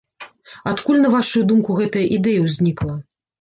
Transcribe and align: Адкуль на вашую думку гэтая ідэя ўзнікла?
Адкуль 0.71 1.03
на 1.03 1.11
вашую 1.15 1.43
думку 1.51 1.77
гэтая 1.81 2.05
ідэя 2.17 2.41
ўзнікла? 2.47 2.99